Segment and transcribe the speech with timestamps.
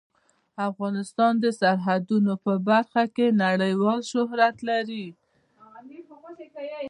[0.69, 5.05] افغانستان د سرحدونه په برخه کې نړیوال شهرت لري.